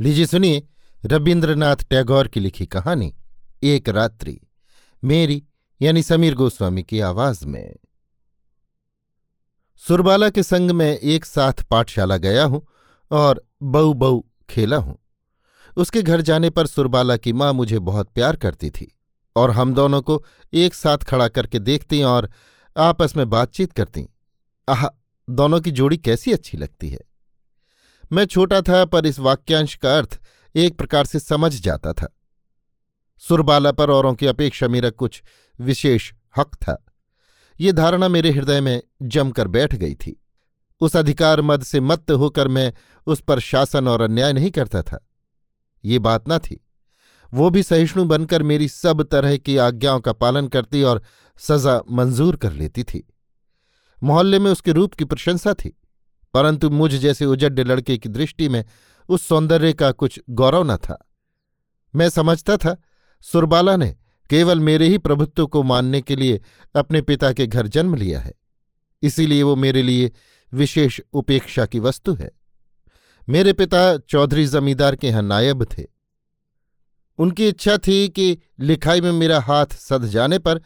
लीजिए 0.00 0.26
सुनिए 0.26 0.62
रविन्द्रनाथ 1.06 1.76
टैगोर 1.76 2.28
की 2.28 2.40
लिखी 2.40 2.66
कहानी, 2.66 3.14
एक 3.62 3.88
रात्रि, 3.88 4.40
मेरी 5.04 5.44
यानी 5.82 6.02
समीर 6.02 6.34
गोस्वामी 6.34 6.82
की 6.82 7.00
आवाज़ 7.00 7.46
में। 7.46 7.76
सुरबाला 9.76 10.30
के 10.30 10.42
संग 10.42 10.70
में 10.70 10.98
एक 10.98 11.24
साथ 11.24 11.52
पाठशाला 11.52 12.16
गया 12.16 12.44
हूँ 12.44 12.66
और 13.10 13.46
बऊ 13.62 13.92
बऊ 13.94 14.22
खेला 14.50 14.76
हूँ। 14.76 14.98
उसके 15.76 16.02
घर 16.02 16.20
जाने 16.20 16.50
पर 16.50 16.66
सुरबाला 16.66 17.16
की 17.16 17.32
माँ 17.32 17.52
मुझे 17.52 17.78
बहुत 17.78 18.08
प्यार 18.08 18.36
करती 18.36 18.70
थी 18.70 18.98
और 19.36 19.50
हम 19.50 19.74
दोनों 19.74 20.02
को 20.02 20.24
एक 20.52 20.74
साथ 20.74 20.98
खड़ा 20.98 21.28
करके 21.28 21.58
देखती 21.58 22.02
और 22.02 22.30
आपस 22.76 23.16
में 23.16 23.30
बातचीत 23.30 23.72
करती। 23.72 24.08
आह, 24.68 24.86
दोनों 25.30 25.60
की 25.60 25.70
जोड़ी 25.70 25.96
कैसी 25.96 26.32
अच्छी 26.32 26.58
लगती 26.58 26.88
है। 26.88 27.00
मैं 28.12 28.24
छोटा 28.24 28.60
था, 28.60 28.84
पर 28.84 29.06
इस 29.06 29.18
वाक्यांश 29.18 29.74
का 29.74 29.98
अर्थ 29.98 30.20
एक 30.56 30.78
प्रकार 30.78 31.04
से 31.04 31.18
समझ 31.20 31.60
जाता 31.60 31.92
था। 31.92 32.16
सुरबाला 33.18 33.72
पर 33.72 33.90
औरों 33.90 34.14
की 34.14 34.26
अपेक्षा 34.26 34.68
मेरा 34.68 34.90
कुछ 34.90 35.22
विशेष 35.60 36.12
हक 36.36 36.54
था। 36.54 36.84
ये 37.60 37.72
धारणा 37.72 38.08
मेरे 38.08 38.30
हृदय 38.30 38.60
में 38.60 38.82
जमकर 39.02 39.48
बैठ 39.48 39.74
गई 39.74 39.94
थी। 39.94 40.22
उस 40.80 40.96
अधिकार 40.96 41.40
मद 41.40 41.62
से 41.62 41.80
मत्त 41.80 42.10
होकर 42.10 42.48
मैं 42.48 42.74
उस 43.06 43.20
पर 43.20 43.40
शासन 43.40 43.88
और 43.88 44.00
अन्याय 44.00 44.32
नहीं 44.32 44.50
करता 44.50 44.82
था। 44.82 45.08
ये 45.84 45.98
बात 45.98 46.24
न 46.28 46.38
थी। 46.38 46.66
वो 47.34 47.50
भी 47.50 47.62
सहिष्णु 47.62 48.04
बनकर 48.04 48.42
मेरी 48.42 48.68
सब 48.68 49.02
तरह 49.02 49.36
की 49.36 49.56
आज्ञाओं 49.56 50.00
का 50.00 50.12
पालन 50.12 50.48
करती 50.48 50.82
और 50.82 51.02
सजा 51.38 51.82
मंजूर 51.90 52.36
कर 52.36 52.52
लेती 52.52 52.84
थी। 52.84 53.14
मोहल्ले 54.02 54.38
में 54.38 54.50
उसके 54.50 54.72
रूप 54.72 54.94
की 54.94 55.04
प्रशंसा 55.04 55.54
थी। 55.54 55.82
परंतु 56.36 56.70
मुझ 56.70 56.94
जैसे 56.94 57.26
उजड्ड 57.26 57.60
लड़के 57.60 57.98
की 57.98 58.08
दृष्टि 58.08 58.48
में 58.48 58.64
उस 59.08 59.28
सौंदर्य 59.28 59.72
का 59.72 59.92
कुछ 59.92 60.20
गौरव 60.30 60.72
न 60.72 60.76
था। 60.76 61.10
मैं 61.94 62.08
समझता 62.08 62.56
था, 62.56 62.82
सुरबाला 63.20 63.76
ने 63.76 63.96
केवल 64.30 64.60
मेरे 64.60 64.88
ही 64.88 64.98
प्रभुत्व 64.98 65.46
को 65.46 65.62
मानने 65.62 66.00
के 66.00 66.16
लिए 66.16 66.40
अपने 66.76 67.02
पिता 67.02 67.32
के 67.32 67.46
घर 67.46 67.66
जन्म 67.66 67.94
लिया 67.94 68.20
है। 68.20 68.32
इसीलिए 69.02 69.42
वो 69.42 69.56
मेरे 69.56 69.82
लिए 69.82 70.12
विशेष 70.54 71.00
उपेक्षा 71.12 71.66
की 71.66 71.80
वस्तु 71.80 72.14
है। 72.14 72.30
मेरे 73.28 73.52
पिता 73.52 73.96
चौधरी 73.96 74.46
जमींदार 74.46 74.96
के 74.96 75.06
यहाँ 75.06 75.22
नायब 75.22 75.64
थे। 75.64 75.84
उनकी 77.18 77.48
इच्छा 77.48 77.78
थी 77.78 78.08
कि 78.08 78.38
लिखाई 78.60 79.00
में 79.00 79.12
मेरा 79.12 79.40
हाथ 79.40 79.66
सध 79.66 80.04
जाने 80.04 80.38
पर 80.38 80.60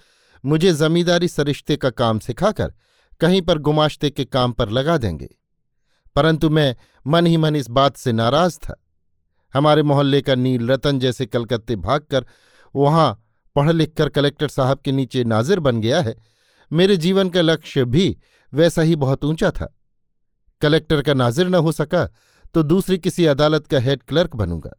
मुझे 0.44 0.72
जमींदारी 0.72 1.28
सरिश्ते 1.28 1.76
का 1.76 1.90
काम 1.90 2.18
सिखाकर 2.18 2.74
कहीं 3.20 3.42
पर 3.42 3.58
गुमाश्ते 3.58 4.10
के 4.10 4.24
काम 4.24 4.52
पर 4.52 4.68
लगा 4.68 4.98
देंगे। 4.98 5.39
परंतु 6.16 6.50
मैं 6.50 6.74
मन 7.06 7.26
ही 7.26 7.36
मन 7.36 7.56
इस 7.56 7.68
बात 7.70 7.96
से 7.96 8.12
नाराज़ 8.12 8.58
था। 8.58 8.76
हमारे 9.54 9.82
मोहल्ले 9.82 10.20
का 10.22 10.34
नील 10.34 10.68
रतन 10.68 10.98
जैसे 10.98 11.26
कलकत्ते 11.26 11.76
भागकर 11.78 12.26
वहाँ 12.74 13.12
पढ़ 13.56 13.70
लिख 13.72 13.94
कर 13.94 14.08
कलेक्टर 14.08 14.48
साहब 14.48 14.78
के 14.78 14.92
नीचे 14.92 15.24
नाजिर 15.24 15.60
बन 15.60 15.80
गया 15.80 16.00
है, 16.00 16.14
मेरे 16.70 16.96
जीवन 16.96 17.28
का 17.28 17.40
लक्ष्य 17.40 17.84
भी 17.84 18.16
वैसा 18.52 18.82
ही 18.82 18.96
बहुत 18.96 19.24
ऊँचा 19.24 19.50
था। 19.50 19.74
कलेक्टर 20.62 21.02
का 21.02 21.14
नाजिर 21.14 21.48
न 21.48 21.54
हो 21.54 21.72
सका 21.72 22.04
तो 22.54 22.62
दूसरी 22.62 22.98
किसी 22.98 23.24
अदालत 23.26 23.66
का 23.66 23.78
हेड 23.78 24.02
क्लर्क 24.02 24.36
बनूँगा। 24.36 24.70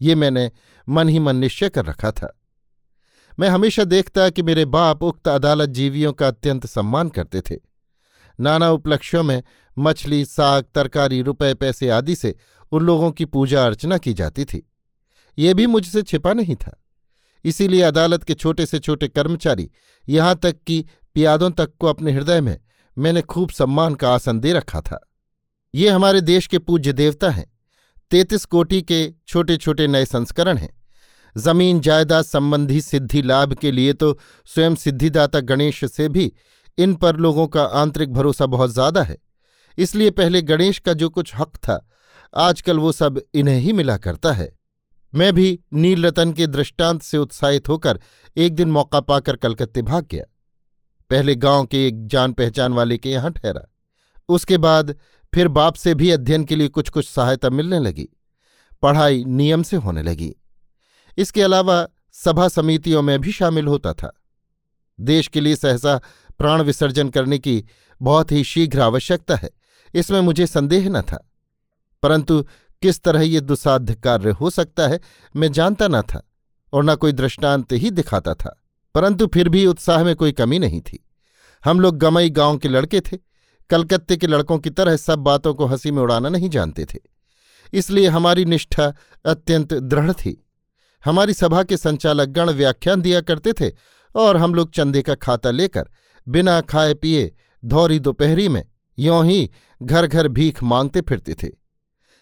ये 0.00 0.14
मैंने 0.14 0.50
मन 0.88 1.08
ही 1.08 1.18
मन 1.18 1.36
निश्चय 1.36 1.68
कर 1.68 1.84
रखा 1.84 2.10
था। 2.12 2.36
मैं 3.38 3.48
हमेशा 3.48 3.84
देखता 3.84 4.28
कि 4.30 4.42
मेरे 4.42 4.64
बाप 4.66 5.02
उक्त 5.02 5.28
अदालत 5.28 5.68
जीवियों 5.70 6.12
का 6.12 6.28
अत्यंत 6.28 6.66
सम्मान 6.66 7.08
करते 7.08 7.40
थे। 7.40 7.56
नाना 8.40 8.70
उपलक्ष्यों 8.70 9.22
में 9.22 9.42
मछली, 9.78 10.24
साग, 10.24 10.64
तरकारी, 10.74 11.22
रुपए, 11.22 11.54
पैसे 11.54 11.88
आदि 11.88 12.16
से 12.16 12.34
उन 12.72 12.82
लोगों 12.82 13.10
की 13.10 13.24
पूजा 13.24 13.66
अर्चना 13.66 13.98
की 13.98 14.12
जाती 14.12 14.44
थी। 14.44 14.72
ये 15.38 15.54
भी 15.54 15.66
मुझसे 15.66 16.02
छिपा 16.02 16.32
नहीं 16.32 16.56
था। 16.56 16.84
इसीलिए 17.44 17.82
अदालत 17.82 18.24
के 18.24 18.34
छोटे 18.34 18.66
से 18.66 18.78
छोटे 18.78 19.08
कर्मचारी 19.08 19.70
यहाँ 20.08 20.36
तक 20.36 20.56
कि 20.66 20.84
पियादों 21.14 21.50
तक 21.50 21.70
को 21.78 21.86
अपने 21.86 22.12
हृदय 22.12 22.40
में 22.40 22.58
मैंने 22.98 23.22
खूब 23.22 23.50
सम्मान 23.50 23.94
का 23.94 24.14
आसन 24.14 24.40
दे 24.40 24.52
रखा 24.52 24.80
था। 24.80 25.10
ये 25.74 25.88
हमारे 25.88 26.20
देश 26.20 26.46
के 26.46 26.58
पूज्य 26.58 26.92
देवता 26.92 27.30
हैं। 27.30 27.58
तैतीस 28.10 28.44
कोटि 28.44 28.82
के 28.82 29.12
छोटे 29.28 29.56
छोटे 29.56 29.86
नए 29.86 30.04
संस्करण 30.04 30.56
हैं। 30.56 30.80
ज़मीन, 31.36 31.80
जायदाद 31.80 32.24
संबंधी 32.24 32.80
सिद्धि 32.80 33.22
लाभ 33.22 33.54
के 33.54 33.70
लिए 33.70 33.92
तो 33.92 34.18
स्वयं 34.46 34.74
सिद्धिदाता 34.74 35.40
गणेश 35.40 35.84
से 35.84 36.08
भी 36.08 36.32
इन 36.78 36.94
पर 36.94 37.16
लोगों 37.16 37.46
का 37.46 37.62
आंतरिक 37.62 38.12
भरोसा 38.12 38.46
बहुत 38.46 38.70
ज़्यादा 38.70 39.02
है। 39.02 39.16
इसलिए 39.78 40.10
पहले 40.10 40.42
गणेश 40.42 40.78
का 40.78 40.92
जो 40.92 41.08
कुछ 41.08 41.34
हक 41.36 41.56
था, 41.56 41.86
आजकल 42.34 42.78
वो 42.78 42.92
सब 42.92 43.20
इन्हें 43.34 43.58
ही 43.60 43.72
मिला 43.72 43.96
करता 43.96 44.32
है। 44.32 44.52
मैं 45.12 45.32
भी 45.32 45.58
नील 45.72 46.06
रतन 46.06 46.32
के 46.32 46.46
दृष्टांत 46.46 47.02
से 47.02 47.18
उत्साहित 47.18 47.68
होकर 47.68 48.00
एक 48.36 48.54
दिन 48.54 48.70
मौका 48.70 49.00
पाकर 49.00 49.36
कलकत्ते 49.36 49.82
भाग 49.82 50.06
गया। 50.10 50.24
पहले 51.10 51.34
गाँव 51.34 51.64
के 51.66 51.86
एक 51.86 52.06
जान 52.06 52.32
पहचान 52.32 52.72
वाले 52.72 52.98
के 52.98 53.10
यहाँ 53.10 53.30
ठहरा। 53.32 53.66
उसके 54.28 54.58
बाद 54.58 54.94
फिर 55.32 55.48
बाप 55.48 55.74
से 55.74 55.94
भी 55.94 56.10
अध्ययन 56.10 56.44
के 56.44 56.56
लिए 56.56 56.68
कुछ 56.68 56.88
कुछ 56.88 57.08
सहायता 57.08 57.50
मिलने 57.50 57.78
लगी। 57.78 58.08
पढ़ाई 58.82 59.24
नियम 59.24 59.62
से 59.62 59.76
होने 59.76 60.02
लगी। 60.02 60.34
इसके 61.18 61.42
अलावा 61.42 61.86
सभा 62.14 62.48
समितियों 62.48 63.02
में 63.02 63.18
भी 63.20 63.32
शामिल 63.32 63.66
होता 63.66 63.92
था। 63.92 64.12
देश 64.98 65.28
के 65.28 65.40
लिए 65.40 65.56
सहसा 65.56 66.00
प्राण 66.40 66.62
विसर्जन 66.62 67.08
करने 67.08 67.38
की 67.38 67.64
बहुत 68.02 68.32
ही 68.32 68.44
शीघ्र 68.44 68.80
आवश्यकता 68.80 69.36
है। 69.36 69.50
इसमें 69.94 70.20
मुझे 70.20 70.46
संदेह 70.46 70.88
न 70.88 71.02
था। 71.02 71.30
परंतु 72.02 72.42
किस 72.82 73.00
तरह 73.00 73.20
ये 73.20 73.40
दुसाध्य 73.40 73.94
कार्य 73.94 74.30
हो 74.30 74.50
सकता 74.50 74.88
है, 74.88 75.00
मैं 75.36 75.52
जानता 75.52 75.88
न 75.88 76.02
था 76.02 76.30
और 76.72 76.84
न 76.84 76.94
कोई 76.94 77.12
दृष्टांत 77.12 77.72
ही 77.72 77.90
दिखाता 77.90 78.34
था। 78.34 78.62
परंतु 78.94 79.26
फिर 79.26 79.48
भी 79.48 79.66
उत्साह 79.66 80.04
में 80.04 80.16
कोई 80.16 80.32
कमी 80.32 80.58
नहीं 80.58 80.80
थी। 80.80 81.08
हम 81.64 81.80
लोग 81.80 81.96
गमई 81.96 82.30
गाँव 82.30 82.58
के 82.58 82.68
लड़के 82.68 83.00
थे। 83.00 83.18
कलकत्ते 83.70 84.16
के 84.16 84.26
लड़कों 84.26 84.58
की 84.58 84.70
तरह 84.70 84.96
सब 84.96 85.18
बातों 85.18 85.54
को 85.54 85.66
हँसी 85.66 85.90
में 85.90 86.02
उड़ाना 86.02 86.28
नहीं 86.28 86.50
जानते 86.50 86.84
थे। 86.84 86.98
इसलिए 87.72 88.08
हमारी 88.08 88.44
निष्ठा 88.44 88.94
अत्यंत 89.26 89.74
दृढ़ 89.74 90.12
थी। 90.12 90.46
हमारी 91.04 91.34
सभा 91.34 91.62
के 91.62 91.76
संचालक 91.76 92.28
गण 92.28 92.50
व्याख्यान 92.50 93.00
दिया 93.00 93.20
करते 93.20 93.52
थे 93.52 93.72
और 94.16 94.36
हम 94.36 94.54
लोग 94.54 94.70
चंदे 94.70 95.02
का 95.02 95.14
खाता 95.14 95.50
लेकर 95.50 95.88
बिना 96.28 96.60
खाए 96.60 96.94
पिए 96.94 97.32
धौरी 97.64 97.98
दोपहरी 97.98 98.48
में 98.48 98.64
यों 98.98 99.24
ही 99.26 99.50
घर 99.82 100.06
घर 100.06 100.28
भीख 100.28 100.62
मांगते 100.62 101.00
फिरते 101.00 101.34
थे। 101.34 101.48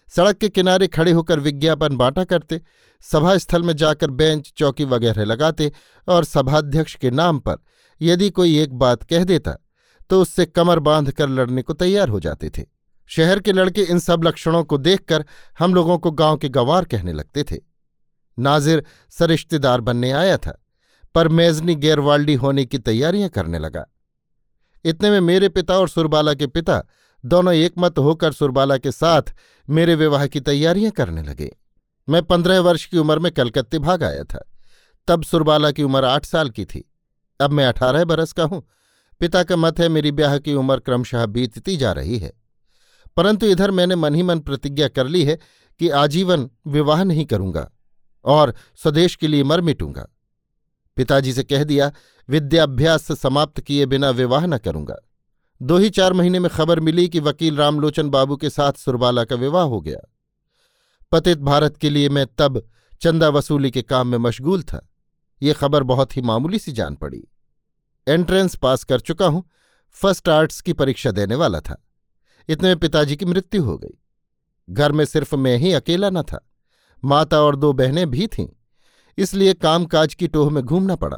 सड़क 0.07 0.37
के 0.37 0.49
किनारे 0.49 0.87
खड़े 0.87 1.11
होकर 1.11 1.39
विज्ञापन 1.39 1.97
बांटा 1.97 2.23
करते 2.23 2.61
सभा 3.01 3.37
स्थल 3.37 3.63
में 3.63 3.75
जाकर 3.75 4.09
बेंच, 4.09 4.53
चौकी 4.57 4.85
वगैरह 4.85 5.25
लगाते 5.25 5.71
और 6.07 6.23
सभाध्यक्ष 6.23 6.95
के 6.95 7.11
नाम 7.11 7.39
पर 7.39 7.57
यदि 8.01 8.29
कोई 8.29 8.57
एक 8.59 8.73
बात 8.73 9.03
कह 9.03 9.23
देता 9.23 9.57
तो 10.09 10.21
उससे 10.21 10.45
कमर 10.45 10.79
बाँध 10.79 11.11
कर 11.11 11.29
लड़ने 11.29 11.61
को 11.61 11.73
तैयार 11.73 12.09
हो 12.09 12.19
जाते 12.19 12.49
थे। 12.49 12.65
शहर 13.09 13.39
के 13.39 13.51
लड़के 13.51 13.81
इन 13.81 13.99
सब 13.99 14.23
लक्षणों 14.23 14.63
को 14.63 14.77
देखकर 14.77 15.25
हम 15.59 15.73
लोगों 15.73 15.97
को 15.97 16.11
गाँव 16.11 16.37
के 16.37 16.49
गंवार 16.49 16.85
कहने 16.85 17.13
लगते 17.13 17.43
थे। 17.43 17.57
नाजिर 18.37 18.83
सरिश्तेदार 19.09 19.81
बनने 19.81 20.11
आया 20.11 20.37
था। 20.37 20.57
पर 21.15 21.27
मेजनी 21.27 21.75
गैरवाल्डी 21.75 22.33
होने 22.33 22.65
की 22.65 22.77
तैयारियाँ 22.77 23.29
करने 23.29 23.59
लगा। 23.59 23.85
इतने 24.85 25.09
में 25.09 25.21
मेरे 25.21 25.49
पिता 25.49 25.77
और 25.79 25.89
सुरबाला 25.89 26.33
के 26.33 26.47
पिता 26.47 26.83
दोनों 27.25 27.53
एकमत 27.53 27.97
होकर 27.97 28.31
सुरबाला 28.31 28.77
के 28.77 28.91
साथ 28.91 29.21
मेरे 29.69 29.95
विवाह 29.95 30.27
की 30.27 30.39
तैयारियाँ 30.39 30.91
करने 30.91 31.23
लगे। 31.23 31.57
मैं 32.09 32.23
पंद्रह 32.23 32.59
वर्ष 32.59 32.85
की 32.85 32.97
उम्र 32.97 33.19
में 33.19 33.31
कलकत्ते 33.31 33.79
भाग 33.79 34.03
आया 34.03 34.23
था। 34.23 34.51
तब 35.07 35.23
सुरबाला 35.23 35.71
की 35.71 35.83
उम्र 35.83 36.05
आठ 36.05 36.25
साल 36.25 36.49
की 36.49 36.65
थी। 36.65 36.91
अब 37.41 37.51
मैं 37.51 37.65
अठारह 37.65 38.05
बरस 38.05 38.31
का 38.31 38.43
हूँ। 38.43 38.67
पिता 39.19 39.43
का 39.43 39.55
मत 39.55 39.79
है 39.79 39.89
मेरी 39.89 40.11
ब्याह 40.11 40.37
की 40.37 40.53
उम्र 40.53 40.79
क्रमशः 40.79 41.25
बीतती 41.25 41.77
जा 41.77 41.91
रही 41.91 42.17
है। 42.17 42.33
परंतु 43.17 43.45
इधर 43.45 43.71
मैंने 43.71 43.95
मन 43.95 44.15
ही 44.15 44.23
मन 44.23 44.39
प्रतिज्ञा 44.39 44.87
कर 44.87 45.07
ली 45.07 45.23
है 45.25 45.39
कि 45.79 45.89
आजीवन 45.89 46.49
विवाह 46.67 47.03
नहीं 47.03 47.25
करूँगा 47.25 47.71
और 48.25 48.55
स्वदेश 48.75 49.15
के 49.15 49.27
लिए 49.27 49.43
मर 49.43 49.61
मिटूँगा। 49.61 50.07
पिताजी 50.99 51.33
से 51.33 51.43
कह 51.43 51.63
दिया, 51.63 51.91
विद्याभ्यास 52.29 53.11
समाप्त 53.11 53.61
किए 53.61 53.85
बिना 53.85 54.09
विवाह 54.09 54.45
न 54.45 54.57
करूँगा। 54.57 54.95
दो 55.61 55.77
ही 55.77 55.89
चार 55.89 56.13
महीने 56.13 56.39
में 56.39 56.49
खबर 56.49 56.79
मिली 56.79 57.09
कि 57.09 57.19
वकील 57.19 57.57
रामलोचन 57.57 58.09
बाबू 58.09 58.37
के 58.37 58.49
साथ 58.49 58.73
सुरबाला 58.73 59.23
का 59.23 59.35
विवाह 59.35 59.63
हो 59.63 59.81
गया। 59.81 60.11
पतित 61.11 61.37
भारत 61.37 61.77
के 61.77 61.89
लिए 61.89 62.09
मैं 62.09 62.27
तब 62.37 62.67
चंदा 63.01 63.29
वसूली 63.29 63.71
के 63.71 63.81
काम 63.81 64.07
में 64.07 64.17
मशगूल 64.17 64.63
था। 64.63 64.89
ये 65.41 65.53
खबर 65.53 65.83
बहुत 65.83 66.17
ही 66.17 66.21
मामूली 66.21 66.59
सी 66.59 66.71
जान 66.71 66.95
पड़ी। 66.95 67.27
एंट्रेंस 68.07 68.55
पास 68.55 68.83
कर 68.83 68.99
चुका 68.99 69.27
हूँ, 69.27 69.49
फ़र्स्ट 69.91 70.29
आर्ट्स 70.29 70.61
की 70.61 70.73
परीक्षा 70.73 71.11
देने 71.11 71.35
वाला 71.35 71.59
था। 71.59 71.85
इतने 72.49 72.67
में 72.67 72.77
पिताजी 72.77 73.15
की 73.15 73.25
मृत्यु 73.25 73.63
हो 73.63 73.77
गई। 73.77 73.97
घर 74.69 74.91
में 74.91 75.05
सिर्फ़ 75.05 75.35
मैं 75.35 75.57
ही 75.57 75.73
अकेला 75.73 76.09
न 76.09 76.21
था। 76.21 76.49
माता 77.05 77.41
और 77.41 77.55
दो 77.55 77.73
बहनें 77.73 78.09
भी 78.09 78.27
थीं। 78.27 78.47
इसलिए 79.19 79.53
कामकाज 79.53 80.13
की 80.13 80.27
टोह 80.27 80.49
में 80.49 80.63
घूमना 80.63 80.95
पड़ा। 80.95 81.17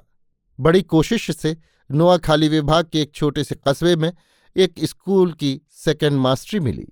बड़ी 0.60 0.82
कोशिश 0.82 1.30
से 1.38 1.56
नोआखाली 1.90 2.48
विभाग 2.50 2.86
के 2.86 3.02
एक 3.02 3.12
छोटे 3.16 3.44
से 3.44 3.56
कस्बे 3.68 3.96
में 3.96 4.12
एक 4.56 4.74
स्कूल 4.80 5.32
की 5.34 5.60
सेकेंड 5.76 6.18
मास्टरी 6.18 6.60
मिली। 6.60 6.88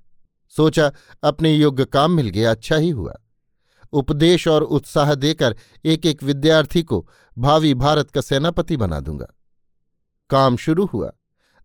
सोचा 0.54 0.92
अपने 1.24 1.54
योग्य 1.54 1.86
काम 1.86 2.12
मिल 2.12 2.30
गया 2.30 2.52
अच्छा 2.52 2.76
ही 2.76 2.90
हुआ। 2.90 3.16
उपदेश 3.94 4.48
और 4.48 4.64
उत्साह 4.64 5.14
देकर 5.16 5.56
एक 5.86 6.06
एक 6.06 6.24
विद्यार्थी 6.24 6.84
को 6.84 7.08
भावी 7.38 7.74
भारत 7.74 8.12
का 8.12 8.22
सेनापति 8.22 8.78
बना 8.78 9.00
दूँगा। 9.00 9.28
काम 10.30 10.58
शुरू 10.58 10.86
हुआ। 10.86 11.12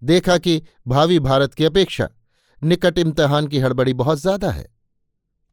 देखा 0.03 0.37
कि 0.39 0.63
भावी 0.89 1.19
भारत 1.21 1.55
की 1.55 1.65
अपेक्षा 1.65 2.09
निकट 2.63 2.99
इम्तहान 2.99 3.47
की 3.47 3.59
हड़बड़ी 3.59 3.93
बहुत 3.95 4.21
ज़्यादा 4.21 4.51
है। 4.51 4.67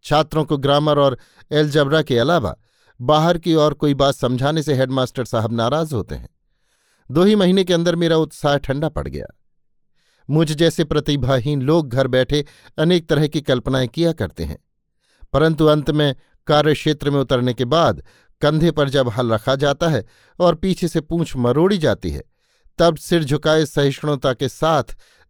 छात्रों 0.05 0.43
को 0.45 0.57
ग्रामर 0.57 0.99
और 0.99 1.17
एलजबरा 1.51 2.01
के 2.01 2.17
अलावा 2.17 2.55
बाहर 3.01 3.37
की 3.37 3.53
और 3.53 3.73
कोई 3.73 3.93
बात 3.93 4.15
समझाने 4.15 4.63
से 4.63 4.73
हेडमास्टर 4.73 5.25
साहब 5.25 5.53
नाराज़ 5.53 5.95
होते 5.95 6.15
हैं। 6.15 6.29
दो 7.11 7.23
ही 7.23 7.35
महीने 7.35 7.63
के 7.63 7.73
अंदर 7.73 7.95
मेरा 7.95 8.17
उत्साह 8.17 8.57
ठंडा 8.57 8.89
पड़ 8.89 9.07
गया। 9.07 9.25
मुझ 10.29 10.51
जैसे 10.51 10.83
प्रतिभाहीन 10.83 11.61
लोग 11.61 11.89
घर 11.89 12.07
बैठे 12.07 12.45
अनेक 12.77 13.09
तरह 13.09 13.27
की 13.27 13.41
कल्पनाएँ 13.41 13.87
किया 13.87 14.11
करते 14.11 14.43
हैं। 14.43 14.57
परंतु 15.33 15.65
अंत 15.65 15.91
में 15.91 16.15
कार्यक्षेत्र 16.47 17.09
में 17.09 17.19
उतरने 17.19 17.53
के 17.53 17.65
बाद 17.65 18.03
कंधे 18.41 18.71
पर 18.71 18.89
जब 18.89 19.09
हल 19.09 19.33
रखा 19.33 19.55
जाता 19.55 19.89
है 19.89 20.05
और 20.39 20.55
पीछे 20.55 20.87
से 20.87 21.01
पूंछ 21.01 21.35
मरोड़ी 21.35 21.77
जाती 21.77 22.11
है, 22.11 22.23
तब 22.77 22.97
सिर 22.97 23.23
झुकाए 23.23 23.65
सहिष्णुता 23.65 24.33
के 24.33 24.49
साथ 24.49 24.83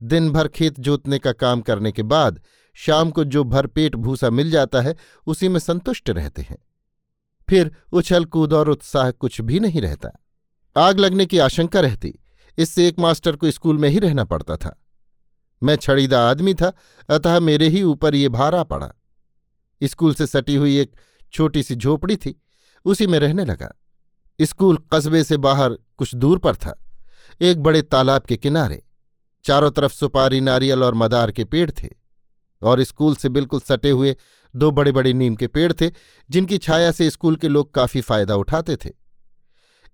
दिन 0.04 0.32
भर 0.32 0.48
खेत 0.48 0.80
जोतने 0.80 1.20
का 1.20 1.32
काम 1.32 1.62
करने 1.62 1.92
के 1.92 2.04
बाद 2.04 2.42
शाम 2.74 3.12
को 3.12 3.24
जो 3.24 3.44
भरपेट 3.44 3.96
भूसा 3.96 4.30
मिल 4.30 4.52
जाता 4.52 4.82
है, 4.82 4.96
उसी 5.28 5.50
में 5.50 5.60
संतुष्ट 5.60 6.10
रहते 6.10 6.42
हैं। 6.42 6.58
फिर 7.52 7.72
उछल 7.92 8.26
कूद 8.26 8.54
और 8.54 8.70
उत्साह 8.70 9.12
कुछ 9.12 9.42
भी 9.42 9.60
नहीं 9.60 9.82
रहता। 9.82 10.10
आग 10.76 11.00
लगने 11.00 11.26
की 11.26 11.38
आशंका 11.38 11.80
रहती, 11.80 12.14
इससे 12.58 12.88
एक 12.88 13.00
मास्टर 13.00 13.36
को 13.36 13.52
स्कूल 13.52 13.78
में 13.78 13.90
ही 13.90 14.00
रहना 14.00 14.24
पड़ता 14.24 14.56
था। 14.56 14.84
मैं 15.64 15.76
छड़ीदा 15.76 16.30
आदमी 16.30 16.54
था, 16.54 16.72
अतः 17.10 17.40
मेरे 17.40 17.68
ही 17.68 17.84
ऊपर 17.84 18.16
ये 18.16 18.30
भार 18.30 18.56
आ 18.56 18.64
पड़ा। 18.64 18.92
स्कूल 19.84 20.14
से 20.14 20.28
सटी 20.28 20.56
हुई 20.56 20.78
एक 20.80 20.96
छोटी 21.34 21.64
सी 21.64 21.76
झोपड़ी 21.76 22.16
थी, 22.16 22.42
उसी 22.86 23.08
में 23.08 23.20
रहने 23.20 23.46
लगा। 23.46 23.72
स्कूल 24.42 24.78
कस्बे 24.94 25.24
से 25.24 25.38
बाहर 25.38 25.78
कुछ 25.98 26.16
दूर 26.16 26.40
पर 26.40 26.56
था, 26.56 26.80
एक 27.42 27.64
बड़े 27.64 27.82
तालाब 27.82 28.22
के 28.22 28.38
किनारे। 28.38 28.84
चारों 29.46 29.72
तरफ़ 29.72 29.94
सुपारी, 29.94 30.42
नारियल 30.42 30.84
और 30.84 30.94
मदार 30.94 31.32
के 31.32 31.46
पेड़ 31.46 31.72
थे, 31.72 31.90
और 32.62 32.84
स्कूल 32.84 33.16
से 33.16 33.30
बिल्कुल 33.30 33.60
सटे 33.60 33.90
हुए 33.90 34.16
दो 34.56 34.72
बड़े 34.72 34.92
बड़े 34.92 35.14
नीम 35.14 35.36
के 35.36 35.48
पेड़ 35.48 35.74
थे, 35.74 35.92
जिनकी 36.30 36.58
छाया 36.58 36.92
से 36.92 37.10
स्कूल 37.10 37.36
के 37.36 37.48
लोग 37.48 37.74
काफ़ी 37.74 38.02
फ़ायदा 38.02 38.36
उठाते 38.36 38.76
थे। 38.76 38.90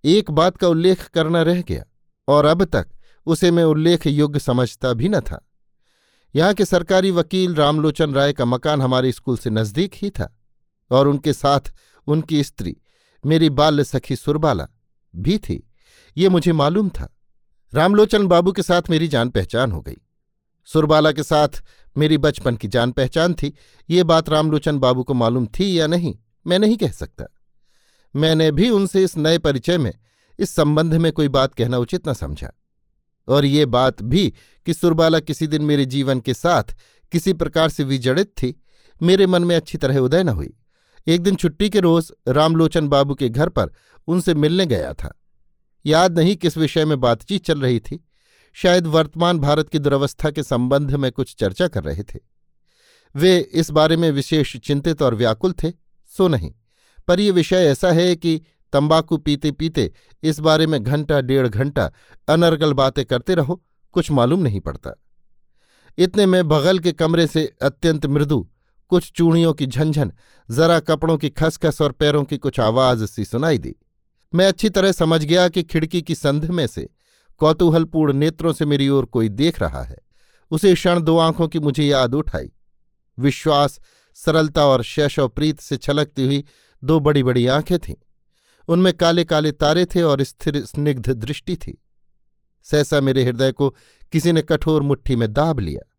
एक 0.04 0.32
बात 0.32 0.58
का 0.58 0.68
उल्लेख 0.68 1.08
करना 1.08 1.42
रह 1.42 1.62
गया, 1.62 1.84
और 2.28 2.46
अब 2.46 2.64
तक 2.64 2.88
उसे 3.28 3.52
मैं 3.52 3.64
उल्लेख 3.64 4.08
योग्य 4.08 4.40
समझता 4.40 4.94
भी 4.94 5.10
न 5.10 5.20
था। 5.20 5.44
यहाँ 6.36 6.54
के 6.54 6.66
सरकारी 6.66 7.12
वकील 7.12 7.56
रामलोचन 7.56 8.14
राय 8.14 8.34
का 8.34 8.46
मकान 8.46 8.82
हमारे 8.82 9.12
स्कूल 9.12 9.38
से 9.38 9.50
नज़दीक 9.50 9.94
ही 9.96 10.10
था, 10.10 10.38
और 10.92 11.08
उनके 11.08 11.34
साथ 11.34 11.74
उनकी 12.08 12.44
स्त्री, 12.44 12.76
मेरी 13.24 13.50
बाल्य 13.50 13.84
सखी 13.84 14.16
सुरबाला, 14.16 14.68
भी 15.14 15.38
थी। 15.38 15.64
ये 16.18 16.30
मुझे 16.30 16.54
मालूम 16.54 16.90
था। 16.90 17.14
रामलोचन 17.74 18.28
बाबू 18.28 18.52
के 18.52 18.62
साथ 18.62 18.82
मेरी 18.90 19.08
जान 19.08 19.30
पहचान 19.30 19.72
हो 19.72 19.82
गई। 19.82 19.98
सुरबाला 20.68 21.12
के 21.12 21.24
साथ 21.24 21.64
मेरी 21.98 22.18
बचपन 22.18 22.56
की 22.56 22.68
जान 22.68 22.92
पहचान 22.92 23.34
थी, 23.34 23.54
ये 23.90 24.04
बात 24.04 24.30
रामलोचन 24.30 24.80
बाबू 24.80 25.04
को 25.04 25.14
मालूम 25.14 25.48
थी 25.48 25.80
या 25.80 25.88
नहीं, 25.88 26.16
मैं 26.48 26.60
नहीं 26.60 26.78
कह 26.78 26.92
सकता। 26.92 27.26
मैंने 28.16 28.52
भी 28.52 28.70
उनसे 28.70 29.04
इस 29.04 29.18
नए 29.18 29.38
परिचय 29.38 29.78
में, 29.78 29.94
इस 30.40 30.50
संबंध 30.50 30.94
में 30.94 31.12
कोई 31.12 31.28
बात 31.28 31.54
कहना 31.54 31.78
उचित 31.78 32.10
न 32.10 32.14
समझा। 32.14 32.52
और 33.28 33.46
ये 33.46 33.66
बात 33.66 34.02
भी 34.02 34.34
कि 34.66 34.74
सुरबाला 34.74 35.20
किसी 35.20 35.48
दिन 35.48 35.62
मेरे 35.62 35.86
जीवन 35.86 36.20
के 36.20 36.34
साथ 36.34 36.64
किसी 37.12 37.34
प्रकार 37.34 37.70
से 37.70 37.84
विजड़ित 37.84 38.28
थी, 38.28 38.64
मेरे 39.04 39.28
मन 39.28 39.44
में 39.44 39.56
अच्छी 39.56 39.78
तरह 39.78 39.98
उदय 39.98 40.24
न 40.24 40.30
हुई। 40.30 40.58
एक 41.08 41.22
दिन 41.22 41.36
छुट्टी 41.36 41.70
के 41.70 41.80
रोज 41.80 42.12
रामलोचन 42.28 42.88
बाबू 42.88 43.16
के 43.16 43.30
घर 43.30 43.50
पर 43.50 43.72
उनसे 44.08 44.34
मिलने 44.34 44.66
गया 44.66 44.94
था। 44.94 45.22
याद 45.86 46.20
नहीं 46.20 46.36
किस 46.36 46.58
विषय 46.58 46.86
में 46.86 47.00
बातचीत 47.00 47.46
चल 47.46 47.62
रही 47.62 47.80
थी 47.80 48.07
शायद 48.62 48.88
वर्तमान 48.88 49.40
भारत 49.40 49.70
की 49.70 49.80
दुरवस्था 49.80 50.32
के 50.32 50.44
संबंध 50.44 50.92
में 50.92 51.12
कुछ 51.12 51.36
चर्चा 51.36 51.68
कर 51.68 51.84
रहे 51.84 52.04
थे। 52.04 52.20
वे 53.16 53.40
इस 53.40 53.70
बारे 53.70 53.98
में 53.98 54.12
विशेष 54.12 54.58
चिंतित 54.58 55.02
और 55.02 55.16
व्याकुल 55.16 55.52
थे, 55.52 55.72
सो 56.18 56.28
नहीं। 56.28 56.54
पर 57.08 57.20
यह 57.20 57.34
विषय 57.34 57.56
ऐसा 57.56 57.92
है 57.92 58.16
कि 58.16 58.42
तंबाकू 58.74 59.18
पीते 59.18 59.52
पीते 59.52 59.94
इस 60.24 60.40
बारे 60.40 60.68
में 60.68 60.84
घंटा, 60.84 61.22
डेढ़ 61.22 61.48
घंटा 61.48 61.92
अनर्गल 62.28 62.74
बातें 62.74 63.06
करते 63.06 63.36
रहो, 63.36 63.64
कुछ 63.92 64.12
मालूम 64.12 64.40
नहीं 64.40 64.60
पड़ता। 64.60 65.02
इतने 65.98 66.26
में 66.26 66.48
बगल 66.48 66.80
के 66.80 66.92
कमरे 66.92 67.28
से 67.28 67.56
अत्यंत 67.62 68.06
मृदु, 68.06 68.50
कुछ 68.88 69.12
चूड़ियों 69.12 69.54
की 69.54 69.66
झंझन, 69.66 70.14
जरा 70.52 70.80
कपड़ों 70.80 71.18
की 71.18 71.30
खसखस 71.30 71.82
और 71.82 71.92
पैरों 71.92 72.24
की 72.24 72.38
कुछ 72.38 72.60
आवाज़ 72.60 73.06
सी 73.06 73.26
सुनाई 73.26 73.58
दी। 73.58 73.76
मैं 74.36 74.48
अच्छी 74.48 74.70
तरह 74.70 74.92
समझ 74.92 75.26
गया 75.26 75.50
कि 75.50 75.64
खिड़की 75.64 76.02
की 76.02 76.16
संध 76.16 76.46
में 76.46 76.68
से 76.68 76.90
कौतूहलपूर्ण 77.40 78.14
नेत्रों 78.14 78.54
से 78.54 78.66
मेरी 78.66 78.90
ओर 78.90 79.06
कोई 79.06 79.30
देख 79.30 79.60
रहा 79.60 79.84
है। 79.84 79.98
उसे 80.52 80.74
क्षण 80.74 81.00
दो 81.00 81.18
आँखों 81.18 81.48
की 81.48 81.60
मुझे 81.60 81.84
याद 81.84 82.16
उठाई। 82.16 82.52
विश्वास, 83.20 83.80
सरलता 84.14 84.66
और 84.66 84.84
शैशव 84.84 85.28
प्रीत 85.28 85.60
से 85.60 85.78
छलकती 85.78 86.26
हुई 86.26 86.44
दो 86.84 87.00
बड़ी 87.00 87.24
बड़ी 87.24 87.48
आँखें 87.48 87.80
थीं। 87.80 87.96
उनमें 88.68 88.94
काले 88.94 89.24
काले 89.24 89.52
तारे 89.52 89.86
थे 89.86 90.02
और 90.02 90.24
स्थिर 90.24 90.66
स्निग्ध 90.66 91.10
दृष्टि 91.10 91.56
थी। 91.56 91.84
सहसा 92.64 93.02
मेरे 93.02 93.24
हृदय 93.24 93.52
को 93.52 93.76
किसी 94.12 94.32
ने 94.32 94.42
कठोर 94.42 94.82
मुट्ठी 94.82 95.16
में 95.16 95.34
दाब 95.34 95.60
लिया 95.60 95.96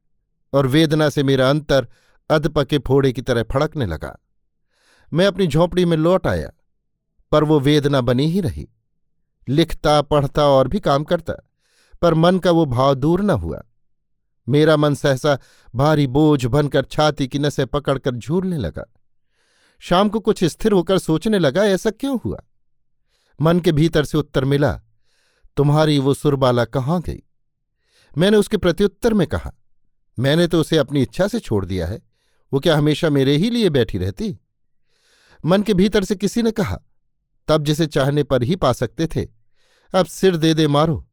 और 0.52 0.66
वेदना 0.66 1.08
से 1.08 1.22
मेरा 1.22 1.50
अंतर 1.50 1.88
अधपके 2.30 2.78
फोड़े 2.78 3.12
की 3.12 3.22
तरह 3.22 3.42
फड़कने 3.42 3.86
लगा। 3.86 4.16
मैं 5.12 5.26
अपनी 5.26 5.46
झोंपड़ी 5.46 5.84
में 5.84 5.96
लौट 5.96 6.26
आया, 6.26 6.50
पर 7.32 7.44
वो 7.44 7.60
वेदना 7.60 8.00
बनी 8.00 8.26
ही 8.26 8.40
रही। 8.40 8.68
लिखता, 9.48 10.02
पढ़ता 10.02 10.46
और 10.46 10.68
भी 10.68 10.80
काम 10.80 11.04
करता 11.04 11.34
पर 12.02 12.14
मन 12.14 12.38
का 12.38 12.50
वो 12.50 12.66
भाव 12.66 12.94
दूर 12.94 13.22
न 13.22 13.30
हुआ। 13.30 13.62
मेरा 14.48 14.76
मन 14.76 14.94
सहसा 14.94 15.38
भारी 15.74 16.06
बोझ 16.06 16.44
बनकर 16.46 16.84
छाती 16.84 17.28
की 17.28 17.38
नसें 17.38 17.66
पकड़कर 17.66 18.14
झूलने 18.14 18.56
लगा। 18.56 18.84
शाम 19.78 20.08
को 20.08 20.20
कुछ 20.20 20.44
स्थिर 20.44 20.72
होकर 20.72 20.98
सोचने 20.98 21.38
लगा, 21.38 21.64
ऐसा 21.64 21.90
क्यों 21.90 22.18
हुआ? 22.24 22.42
मन 23.42 23.60
के 23.60 23.72
भीतर 23.72 24.04
से 24.04 24.18
उत्तर 24.18 24.44
मिला, 24.44 24.80
तुम्हारी 25.56 25.98
वो 25.98 26.14
सुरबाला 26.14 26.64
कहाँ 26.64 27.00
गई? 27.00 27.22
मैंने 28.18 28.36
उसके 28.36 28.56
प्रत्युत्तर 28.56 29.14
में 29.14 29.26
कहा, 29.26 29.52
मैंने 30.18 30.46
तो 30.46 30.60
उसे 30.60 30.76
अपनी 30.76 31.02
इच्छा 31.02 31.28
से 31.28 31.38
छोड़ 31.38 31.64
दिया 31.66 31.86
है। 31.86 32.02
वो 32.52 32.60
क्या 32.60 32.76
हमेशा 32.76 33.10
मेरे 33.10 33.36
ही 33.36 33.50
लिए 33.50 33.70
बैठी 33.70 33.98
रहती? 33.98 34.38
मन 35.44 35.62
के 35.62 35.74
भीतर 35.74 36.04
से 36.04 36.16
किसी 36.16 36.42
ने 36.42 36.50
कहा, 36.50 36.78
तब 37.48 37.64
जिसे 37.64 37.86
चाहने 37.86 38.22
पर 38.22 38.42
ही 38.42 38.56
पा 38.56 38.72
सकते 38.72 39.06
थे 39.06 39.37
अब 39.94 40.06
सिर 40.06 40.36
दे 40.36 40.52
दे 40.54 40.66
मारो 40.66 41.04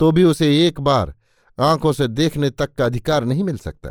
तो 0.00 0.10
भी 0.12 0.24
उसे 0.24 0.66
एक 0.66 0.80
बार 0.80 1.14
आँखों 1.58 1.92
से 1.92 2.08
देखने 2.08 2.50
तक 2.50 2.74
का 2.74 2.84
अधिकार 2.86 3.24
नहीं 3.24 3.44
मिल 3.44 3.56
सकता। 3.58 3.90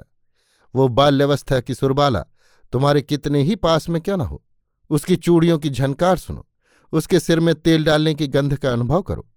वो 0.76 0.88
बाल्यवस्था 0.88 1.60
की 1.60 1.74
सुरबाला, 1.74 2.20
तुम्हारे 2.74 3.02
कितने 3.02 3.42
ही 3.42 3.56
पास 3.56 3.90
में 3.90 4.02
क्यों 4.02 4.18
न 4.18 4.22
हो? 4.22 4.44
उसकी 4.90 5.16
चूड़ियों 5.16 5.58
की 5.60 5.70
झनकार 5.70 6.18
सुनो, 6.18 6.48
उसके 6.94 7.20
सिर 7.20 7.40
में 7.40 7.54
तेल 7.56 7.84
डालने 7.86 8.14
की 8.14 8.28
गंध 8.28 8.58
का 8.58 8.72
अनुभव 8.74 9.02
करो, 9.02 9.28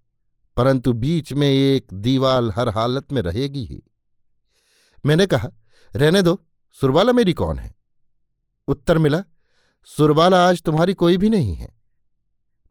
परंतु 0.57 0.93
बीच 0.93 1.33
में 1.33 1.47
एक 1.47 1.93
दीवाल 1.93 2.51
हर 2.51 2.69
हालत 2.69 3.11
में 3.13 3.21
रहेगी 3.21 3.65
ही। 3.65 3.81
मैंने 5.05 5.25
कहा, 5.25 5.49
रहने 5.95 6.21
दो, 6.21 6.41
सुरबाला 6.81 7.13
मेरी 7.13 7.33
कौन 7.33 7.59
है? 7.59 7.75
उत्तर 8.67 8.97
मिला, 8.97 9.23
सुरबाला 9.83 10.47
आज 10.49 10.61
तुम्हारी 10.61 10.93
कोई 10.93 11.17
भी 11.17 11.29
नहीं 11.29 11.55
है। 11.55 11.74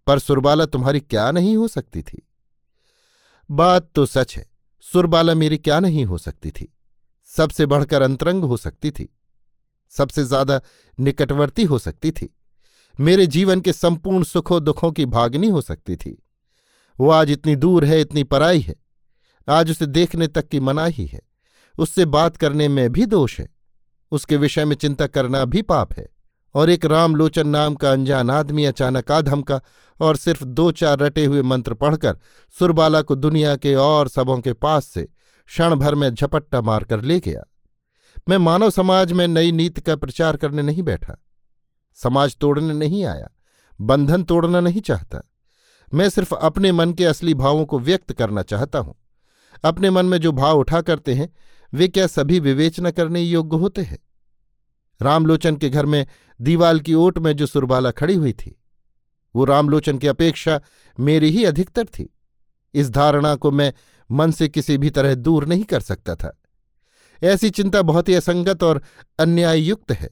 पर 0.07 0.19
सुरबाला 0.19 0.67
तुम्हारी 0.67 1.01
क्या 1.01 1.31
नहीं 1.31 1.57
हो 1.57 1.69
सकती 1.69 2.03
थी? 2.03 2.23
बात 3.51 3.91
तो 3.95 4.07
सच 4.07 4.37
है, 4.37 4.47
सुरबाला 4.85 5.35
मेरी 5.35 5.59
क्या 5.59 5.81
नहीं 5.81 6.05
हो 6.05 6.19
सकती 6.19 6.51
थी? 6.51 6.73
सबसे 7.31 7.67
बढ़कर 7.67 8.03
अंतरंग 8.03 8.45
हो 8.45 8.57
सकती 8.57 8.91
थी, 8.91 9.09
सबसे 9.93 10.25
ज़्यादा 10.25 10.61
निकटवर्ती 10.99 11.65
हो 11.65 11.79
सकती 11.79 12.11
थी, 12.11 12.29
मेरे 12.99 13.27
जीवन 13.27 13.61
के 13.61 13.73
संपूर्ण 13.73 14.25
सुखों 14.25 14.63
दुखों 14.65 14.91
की 14.93 15.07
भागनी 15.07 15.49
हो 15.49 15.61
सकती 15.61 15.97
थी। 15.97 16.17
वो 16.99 17.11
आज 17.11 17.31
इतनी 17.31 17.55
दूर 17.57 17.85
है, 17.85 18.01
इतनी 18.01 18.25
पराई 18.25 18.61
है, 18.61 18.75
आज 19.49 19.71
उसे 19.71 19.87
देखने 19.87 20.27
तक 20.27 20.49
की 20.49 20.61
मनाही 20.61 21.07
है, 21.07 21.21
उससे 21.75 22.05
बात 22.05 22.37
करने 22.37 22.69
में 22.69 22.89
भी 22.93 23.07
दोष 23.07 23.39
है, 23.41 23.49
उसके 24.13 24.37
विषय 24.37 24.65
में 24.65 24.77
चिंता 24.77 25.07
करना 25.07 25.45
भी 25.45 25.63
पाप 25.63 25.93
है। 25.93 26.07
और 26.55 26.71
एक 26.71 26.85
रामलोचन 26.85 27.49
नाम 27.49 27.75
का 27.75 27.93
अनजान 27.93 28.31
आदमी 28.31 28.65
अचानक 28.65 29.11
आधमका 29.11 29.61
और 30.01 30.17
सिर्फ़ 30.17 30.45
दो 30.45 30.71
चार 30.73 30.99
रटे 30.99 31.25
हुए 31.25 31.43
मंत्र 31.43 31.75
पढ़कर 31.75 32.19
सुरबाला 32.55 33.03
को 33.03 33.15
दुनिया 33.15 33.57
के 33.57 33.75
और 33.75 34.09
सबों 34.09 34.41
के 34.41 34.53
पास 34.53 34.87
से 34.87 35.03
क्षण 35.03 35.75
भर 35.75 35.95
में 35.95 36.15
झपट्टा 36.15 36.61
मारकर 36.61 37.03
ले 37.03 37.21
गया। 37.21 37.43
मैं 38.29 38.39
मानव 38.39 38.71
समाज 38.71 39.13
में 39.13 39.29
नई 39.29 39.53
नीति 39.53 39.81
का 39.81 39.97
प्रचार 39.97 40.37
करने 40.37 40.63
नहीं 40.63 40.83
बैठा। 40.83 41.17
समाज 41.95 42.37
तोड़ने 42.37 42.75
नहीं 42.75 43.05
आया, 43.05 43.29
बंधन 43.81 44.23
तोड़ना 44.23 44.61
नहीं 44.61 44.81
चाहता। 44.81 45.21
मैं 45.95 46.09
सिर्फ़ 46.09 46.35
अपने 46.35 46.73
मन 46.73 46.93
के 46.93 47.05
असली 47.05 47.35
भावों 47.35 47.65
को 47.65 47.79
व्यक्त 47.79 48.13
करना 48.13 48.43
चाहता 48.43 48.79
हूँ। 48.79 48.95
अपने 49.65 49.91
मन 49.91 50.07
में 50.07 50.19
जो 50.19 50.33
भाव 50.33 50.59
उठा 50.59 50.81
करते 50.81 51.15
हैं, 51.15 51.33
वे 51.75 51.89
क्या 51.89 52.07
सभी 52.07 52.41
विवेचना 52.41 52.91
करने 52.91 53.21
योग्य 53.21 53.57
होते 53.57 53.83
हैं? 53.83 53.99
रामलोचन 55.01 55.57
के 55.57 55.71
घर 55.71 55.87
में 55.87 56.07
दीवाल 56.41 56.81
की 56.81 56.95
ओट 56.95 57.19
में 57.19 57.33
जो 57.33 57.47
सुरबाला 57.47 57.91
खड़ी 57.91 58.15
हुई 58.15 58.33
थी, 58.33 58.57
वो 59.35 59.45
रामलोचन 59.45 59.99
की 59.99 60.07
अपेक्षा 60.07 60.61
मेरी 60.99 61.31
ही 61.31 61.45
अधिकतर 61.45 61.85
थी। 61.85 62.09
इस 62.75 62.91
धारणा 62.91 63.35
को 63.35 63.51
मैं 63.51 63.73
मन 64.11 64.31
से 64.31 64.49
किसी 64.49 64.79
भी 64.79 64.91
तरह 64.91 65.15
दूर 65.15 65.47
नहीं 65.47 65.65
कर 65.65 65.81
सकता 65.81 66.15
था। 66.15 66.37
ऐसी 67.23 67.51
चिंता 67.51 67.83
बहुत 67.83 68.09
ही 68.09 68.15
असंगत 68.15 68.63
और 68.63 68.83
अन्यायुक्त 69.19 69.93
है। 69.93 70.11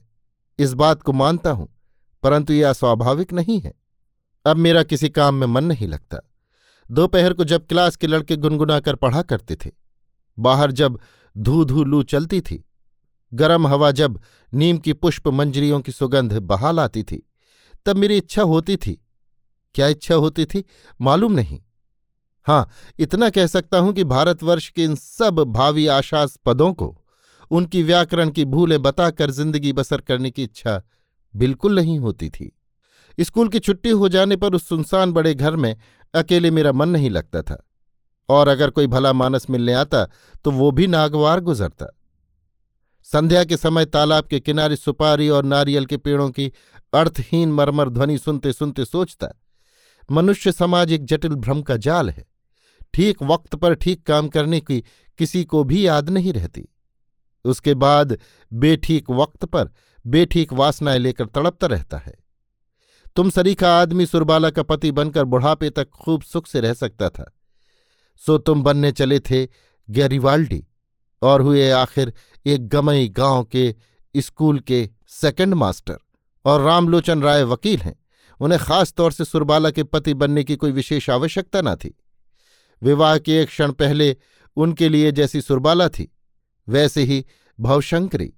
इस 0.59 0.73
बात 0.73 1.01
को 1.01 1.11
मानता 1.11 1.51
हूँ, 1.51 1.67
परंतु 2.23 2.53
यह 2.53 2.69
अस्वाभाविक 2.69 3.33
नहीं 3.33 3.59
है। 3.59 3.73
अब 4.45 4.57
मेरा 4.57 4.83
किसी 4.83 5.09
काम 5.09 5.35
में 5.35 5.47
मन 5.47 5.63
नहीं 5.63 5.87
लगता। 5.87 6.19
दोपहर 6.89 7.33
को 7.33 7.43
जब 7.43 7.65
क्लास 7.67 7.95
के 7.95 8.07
लड़के 8.07 8.35
गुनगुना 8.35 8.79
कर 8.79 8.95
पढ़ा 8.95 9.21
करते 9.21 9.55
थे, 9.55 9.71
बाहर 10.37 10.71
जब 10.71 10.99
धू 11.35 11.63
धू 11.65 11.83
लू 11.83 12.01
चलती 12.03 12.41
थी 12.41 12.63
गर्म 13.33 13.67
हवा 13.67 13.91
जब 13.93 14.19
नीम 14.53 14.77
की 14.77 14.93
पुष्प 14.95 15.27
मंजरियों 15.29 15.79
की 15.81 15.91
सुगंध 15.91 16.33
बहाल 16.41 16.79
आती 16.79 17.03
थी, 17.03 17.21
तब 17.85 17.97
मेरी 17.97 18.17
इच्छा 18.17 18.41
होती 18.43 18.75
थी। 18.77 18.99
क्या 19.75 19.87
इच्छा 19.87 20.15
होती 20.15 20.45
थी? 20.45 20.63
मालूम 20.99 21.31
नहीं। 21.31 21.59
हाँ 22.47 22.69
इतना 22.99 23.29
कह 23.29 23.45
सकता 23.47 23.77
हूँ 23.77 23.93
कि 23.93 24.03
भारतवर्ष 24.05 24.69
के 24.69 24.83
इन 24.83 24.95
सब 24.95 25.39
भावी 25.49 25.87
आशास्पदों 25.89 26.71
को, 26.73 26.95
उनकी 27.51 27.83
व्याकरण 27.83 28.29
की 28.29 28.45
भूलें 28.45 28.81
बताकर 28.81 29.31
ज़िंदगी 29.31 29.73
बसर 29.73 30.01
करने 30.01 30.31
की 30.31 30.43
इच्छा 30.43 30.81
बिल्कुल 31.33 31.75
नहीं 31.75 31.97
होती 31.99 32.29
थी। 32.29 32.51
स्कूल 33.17 33.49
की 33.49 33.59
छुट्टी 33.59 33.89
हो 33.91 34.09
जाने 34.09 34.35
पर 34.35 34.53
उस 34.53 34.67
सुनसान 34.67 35.11
बड़े 35.13 35.33
घर 35.33 35.55
में 35.55 35.75
अकेले 36.13 36.51
मेरा 36.51 36.71
मन 36.71 36.89
नहीं 36.89 37.09
लगता 37.09 37.41
था, 37.41 37.63
और 38.29 38.47
अगर 38.47 38.69
कोई 38.69 38.87
भला 38.87 39.13
मानस 39.13 39.49
मिलने 39.49 39.73
आता 39.75 40.05
तो 40.45 40.51
वो 40.51 40.71
भी 40.71 40.87
नागवार 40.89 41.39
गुजरता। 41.41 41.87
संध्या 43.03 43.43
के 43.43 43.57
समय 43.57 43.85
तालाब 43.85 44.25
के 44.25 44.39
किनारे 44.39 44.75
सुपारी 44.75 45.29
और 45.29 45.45
नारियल 45.45 45.85
के 45.85 45.97
पेड़ों 45.97 46.29
की 46.29 46.51
अर्थहीन 46.93 47.51
मरमर 47.51 47.89
ध्वनि 47.89 48.17
सुनते 48.17 48.53
सुनते 48.53 48.85
सोचता 48.85 49.27
मनुष्य 50.11 50.51
समाज 50.51 50.91
एक 50.91 51.05
जटिल 51.05 51.35
भ्रम 51.35 51.61
का 51.61 51.77
जाल 51.77 52.09
है। 52.09 52.25
ठीक 52.93 53.23
वक्त 53.23 53.55
पर 53.55 53.75
ठीक 53.75 54.03
काम 54.03 54.27
करने 54.27 54.59
की 54.61 54.83
किसी 55.19 55.43
को 55.43 55.63
भी 55.63 55.87
याद 55.87 56.09
नहीं 56.09 56.33
रहती। 56.33 56.67
उसके 57.45 57.73
बाद 57.73 58.17
बेठीक 58.53 59.09
वक्त 59.09 59.45
पर 59.45 59.69
बेठीक 60.07 60.53
वासनाएँ 60.53 60.99
लेकर 60.99 61.25
तड़पता 61.25 61.67
रहता 61.67 61.97
है। 61.97 62.13
तुम 63.15 63.29
सरीखा 63.29 63.81
आदमी 63.81 64.05
सुरबाला 64.05 64.49
का 64.49 64.63
पति 64.63 64.91
बनकर 64.91 65.23
बुढ़ापे 65.23 65.69
तक 65.69 65.89
खूब 65.89 66.21
सुख 66.21 66.47
से 66.47 66.59
रह 66.59 66.73
सकता 66.73 67.09
था। 67.09 67.31
सो 68.25 68.37
तुम 68.37 68.63
बनने 68.63 68.91
चले 68.91 69.19
थे 69.19 69.47
गैरिवाल्डी। 69.89 70.67
और 71.23 71.41
हुए 71.41 71.69
आखिर 71.71 72.13
एक 72.45 72.67
गमई 72.67 73.07
गाँव 73.09 73.43
के 73.45 73.75
स्कूल 74.15 74.59
के 74.59 74.89
सेकंड 75.11 75.53
मास्टर 75.53 75.97
और 76.45 76.61
रामलोचन 76.61 77.21
राय 77.21 77.43
वकील 77.43 77.79
हैं। 77.79 77.95
उन्हें 78.39 78.61
खास 78.61 78.93
तौर 78.93 79.11
से 79.11 79.25
सुरबाला 79.25 79.69
के 79.71 79.83
पति 79.83 80.13
बनने 80.13 80.43
की 80.43 80.55
कोई 80.55 80.71
विशेष 80.71 81.09
आवश्यकता 81.09 81.61
न 81.61 81.75
थी। 81.75 81.95
विवाह 82.81 83.17
के 83.17 83.39
एक 83.41 83.47
क्षण 83.47 83.71
पहले 83.71 84.15
उनके 84.57 84.89
लिए 84.89 85.11
जैसी 85.11 85.41
सुरबाला 85.41 85.87
थी, 85.89 86.11
वैसे 86.67 87.03
ही 87.03 87.25
भवशंकरी। 87.59 88.31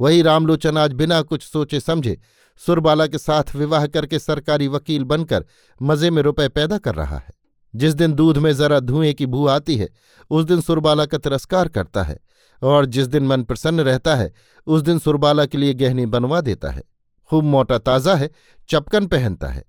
वही 0.00 0.22
रामलोचन 0.22 0.78
आज 0.78 0.92
बिना 0.92 1.20
कुछ 1.22 1.42
सोचे 1.42 1.80
समझे 1.80 2.18
सुरबाला 2.60 3.06
के 3.06 3.18
साथ 3.18 3.54
विवाह 3.56 3.86
करके 3.86 4.18
सरकारी 4.18 4.68
वकील 4.68 5.04
बनकर 5.04 5.44
मज़े 5.80 6.10
में 6.10 6.22
रुपए 6.22 6.48
पैदा 6.48 6.78
कर 6.78 6.94
रहा 6.94 7.18
है। 7.18 7.35
जिस 7.76 7.94
दिन 7.94 8.12
दूध 8.12 8.38
में 8.38 8.52
जरा 8.52 8.80
धुएँ 8.80 9.12
की 9.12 9.26
भू 9.26 9.46
आती 9.46 9.76
है, 9.76 9.88
उस 10.30 10.44
दिन 10.44 10.60
सुरबाला 10.60 11.06
का 11.06 11.18
तिरस्कार 11.18 11.68
करता 11.68 12.02
है 12.02 12.18
और 12.62 12.86
जिस 12.86 13.06
दिन 13.06 13.26
मन 13.26 13.42
प्रसन्न 13.42 13.80
रहता 13.80 14.14
है, 14.14 14.32
उस 14.66 14.82
दिन 14.82 14.98
सुरबाला 14.98 15.46
के 15.46 15.58
लिए 15.58 15.74
गहनी 15.74 16.06
बनवा 16.06 16.40
देता 16.40 16.70
है। 16.70 16.82
खूब 17.28 17.44
मोटा 17.44 17.78
ताज़ा 17.78 18.14
है, 18.14 18.30
चपकन 18.68 19.06
पहनता 19.06 19.48
है। 19.48 19.64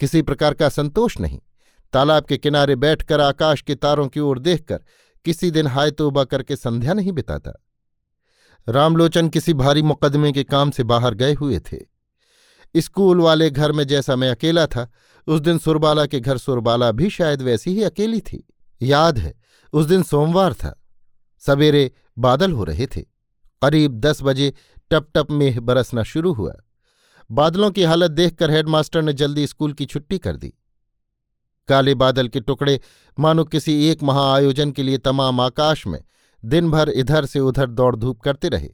किसी 0.00 0.22
प्रकार 0.22 0.54
का 0.54 0.68
संतोष 0.68 1.20
नहीं। 1.20 1.40
तालाब 1.92 2.24
के 2.24 2.36
किनारे 2.36 2.76
बैठकर 2.76 3.20
आकाश 3.20 3.62
के 3.62 3.74
तारों 3.74 4.08
की 4.08 4.20
ओर 4.20 4.38
देखकर 4.38 4.80
किसी 5.24 5.50
दिन 5.50 5.66
हाय 5.66 5.90
तोबा 5.90 6.24
करके 6.24 6.56
संध्या 6.56 6.92
नहीं 6.92 7.12
बिताता। 7.12 7.64
रामलोचन 8.68 9.28
किसी 9.28 9.54
भारी 9.54 9.82
मुकदमे 9.82 10.32
के 10.32 10.44
काम 10.44 10.70
से 10.70 10.82
बाहर 10.82 11.14
गए 11.14 11.32
हुए 11.32 11.58
थे। 11.58 11.78
स्कूल 12.76 13.20
वाले 13.20 13.50
घर 13.50 13.72
में 13.72 13.84
जैसा 13.84 14.16
मैं 14.16 14.30
अकेला 14.30 14.66
था 14.66 14.90
उस 15.26 15.40
दिन 15.40 15.58
सुरबाला 15.58 16.06
के 16.06 16.20
घर 16.20 16.38
सुरबाला 16.38 16.92
भी 16.92 17.10
शायद 17.10 17.42
वैसी 17.42 17.70
ही 17.70 17.82
अकेली 17.82 18.20
थी। 18.20 18.48
याद 18.82 19.18
है, 19.18 19.34
उस 19.72 19.86
दिन 19.86 20.02
सोमवार 20.02 20.54
था। 20.54 20.82
सवेरे 21.38 21.92
बादल 22.18 22.52
हो 22.52 22.64
रहे 22.64 22.86
थे। 22.86 23.00
करीब 23.62 24.00
दस 24.00 24.22
बजे 24.22 24.54
टप 24.90 25.08
टप 25.14 25.28
मेह 25.30 25.60
बरसना 25.60 26.02
शुरू 26.02 26.32
हुआ। 26.32 26.54
बादलों 27.30 27.70
की 27.70 27.82
हालत 27.82 28.10
देखकर 28.10 28.50
हेडमास्टर 28.50 29.02
ने 29.02 29.12
जल्दी 29.12 29.46
स्कूल 29.46 29.72
की 29.72 29.86
छुट्टी 29.86 30.18
कर 30.18 30.36
दी। 30.36 30.54
काले 31.68 31.94
बादल 31.94 32.28
के 32.28 32.40
टुकड़े 32.40 32.80
मानो 33.18 33.44
किसी 33.44 33.88
एक 33.88 34.02
महाआयोजन 34.02 34.70
के 34.70 34.82
लिए 34.82 34.98
तमाम 34.98 35.40
आकाश 35.40 35.86
में 35.86 36.04
दिन 36.44 36.70
भर 36.70 36.88
इधर 36.88 37.26
से 37.26 37.40
उधर 37.40 37.66
दौड़ 37.66 37.96
धूप 37.96 38.20
करते 38.20 38.48
रहे। 38.48 38.70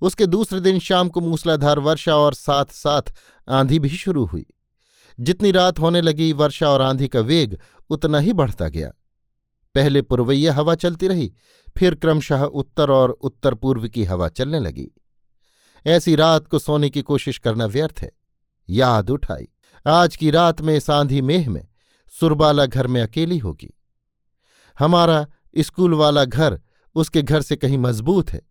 उसके 0.00 0.26
दूसरे 0.26 0.60
दिन 0.60 0.78
शाम 0.78 1.08
को 1.08 1.20
मूसलाधार 1.20 1.78
वर्षा 1.78 2.16
और 2.16 2.34
साथ 2.34 2.64
साथ 2.64 3.02
आंधी 3.48 3.78
भी 3.78 3.88
शुरू 3.88 4.24
हुई। 4.24 4.46
जितनी 5.20 5.50
रात 5.50 5.78
होने 5.78 6.00
लगी 6.00 6.32
वर्षा 6.32 6.68
और 6.68 6.82
आंधी 6.82 7.08
का 7.08 7.20
वेग 7.20 7.58
उतना 7.90 8.18
ही 8.18 8.32
बढ़ता 8.32 8.68
गया। 8.68 8.92
पहले 9.74 10.02
पुरवैया 10.02 10.54
हवा 10.54 10.74
चलती 10.74 11.08
रही, 11.08 11.32
फिर 11.78 11.94
क्रमशः 11.94 12.42
उत्तर 12.42 12.90
और 12.90 13.10
उत्तर 13.10 13.54
पूर्व 13.54 13.88
की 13.88 14.04
हवा 14.04 14.28
चलने 14.28 14.60
लगी। 14.60 14.88
ऐसी 15.86 16.14
रात 16.14 16.46
को 16.46 16.58
सोने 16.58 16.90
की 16.90 17.02
कोशिश 17.02 17.38
करना 17.38 17.66
व्यर्थ 17.66 18.00
है। 18.00 18.12
याद 18.70 19.10
उठाई, 19.10 19.48
आज 19.86 20.16
की 20.16 20.30
रात 20.30 20.60
में 20.60 20.80
सांधी 20.80 21.22
मेह 21.22 21.50
में 21.50 21.66
सुरबाला 22.20 22.66
घर 22.66 22.86
में 22.86 23.02
अकेली 23.02 23.38
होगी। 23.38 23.74
हमारा 24.78 25.26
स्कूल 25.58 25.94
वाला 25.94 26.24
घर 26.24 26.60
उसके 26.94 27.22
घर 27.22 27.42
से 27.42 27.56
कहीं 27.56 27.78
मज़बूत 27.78 28.30
है। 28.30 28.42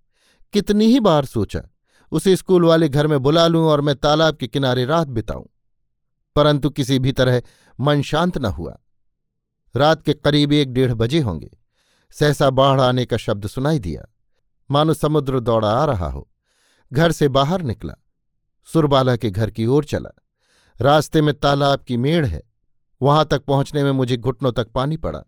कितनी 0.53 0.85
ही 0.85 0.99
बार 0.99 1.25
सोचा, 1.25 1.61
उसे 2.11 2.35
स्कूल 2.35 2.65
वाले 2.65 2.89
घर 2.89 3.07
में 3.07 3.19
बुला 3.19 3.47
लूँ 3.47 3.65
और 3.65 3.81
मैं 3.81 3.95
तालाब 3.95 4.35
के 4.35 4.47
किनारे 4.47 4.85
रात 4.85 5.07
बिताऊं। 5.07 5.45
परंतु 6.37 6.69
किसी 6.69 6.99
भी 6.99 7.11
तरह 7.11 7.41
मन 7.79 8.01
शांत 8.01 8.37
न 8.37 8.45
हुआ। 8.45 8.77
रात 9.75 10.01
के 10.01 10.13
करीब 10.13 10.53
एक 10.53 10.73
डेढ़ 10.73 10.93
बजे 10.93 11.19
होंगे। 11.19 11.57
सहसा 12.11 12.49
बाढ़ 12.49 12.81
आने 12.81 13.05
का 13.05 13.17
शब्द 13.17 13.47
सुनाई 13.47 13.79
दिया। 13.79 14.05
मानो 14.71 14.93
समुद्र 14.93 15.39
दौड़ा 15.39 15.69
आ 15.69 15.85
रहा 15.85 16.09
हो। 16.09 16.29
घर 16.93 17.11
से 17.11 17.27
बाहर 17.27 17.61
निकला। 17.61 17.93
सुरबाला 18.65 19.15
के 19.15 19.29
घर 19.29 19.51
की 19.51 19.65
ओर 19.65 19.85
चला। 19.85 20.09
रास्ते 20.81 21.21
में 21.21 21.33
तालाब 21.33 21.79
की 21.79 21.97
मेड़ 21.97 22.25
है। 22.25 22.43
वहाँ 23.01 23.25
तक 23.25 23.45
पहुँचने 23.45 23.83
में 23.83 23.91
मुझे 23.91 24.17
घुटनों 24.17 24.51
तक 24.51 24.67
पानी 24.67 24.97
पड़ा। 24.97 25.23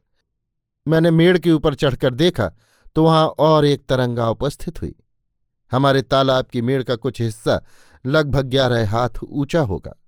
मैंने 0.87 1.11
मेड़ 1.11 1.37
के 1.37 1.51
ऊपर 1.51 1.75
चढ़कर 1.75 2.13
देखा 2.13 2.51
तो 2.95 3.03
वहाँ 3.03 3.27
और 3.27 3.65
एक 3.65 3.85
तरंगा 3.85 4.29
उपस्थित 4.29 4.81
हुई। 4.81 4.95
हमारे 5.71 6.01
तालाब 6.01 6.45
की 6.45 6.61
मेड़ 6.61 6.83
का 6.83 6.95
कुछ 6.95 7.21
हिस्सा 7.21 7.61
लगभग 8.05 8.45
ग्यारह 8.45 8.91
हाथ 8.91 9.23
ऊँचा 9.23 9.61
होगा। 9.61 9.98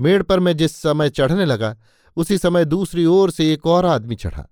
मेड़ 0.00 0.22
पर 0.22 0.40
मैं 0.40 0.56
जिस 0.56 0.76
समय 0.76 1.10
चढ़ने 1.10 1.44
लगा, 1.44 1.76
उसी 2.16 2.38
समय 2.38 2.64
दूसरी 2.64 3.06
ओर 3.06 3.30
से 3.30 3.52
एक 3.52 3.66
और 3.66 3.86
आदमी 3.86 4.14
चढ़ा। 4.16 4.48